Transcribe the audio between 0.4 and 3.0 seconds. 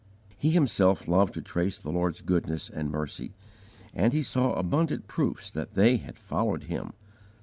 himself loved to trace the Lord's goodness and